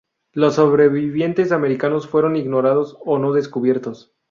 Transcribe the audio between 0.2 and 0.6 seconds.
Los